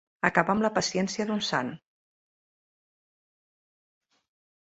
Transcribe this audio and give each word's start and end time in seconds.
Acabar 0.27 0.53
amb 0.55 0.63
la 0.65 0.69
paciència 0.77 1.25
d'un 1.31 1.43
sant. 1.49 1.69